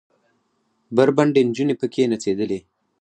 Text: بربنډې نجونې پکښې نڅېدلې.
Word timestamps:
بربنډې 0.95 1.41
نجونې 1.49 1.75
پکښې 1.81 2.03
نڅېدلې. 2.11 2.59